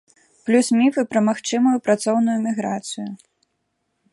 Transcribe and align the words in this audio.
Плюс 0.45 0.69
міфы 0.79 1.03
пра 1.11 1.21
магчымую 1.27 1.77
працоўную 1.89 2.39
міграцыю. 2.47 3.07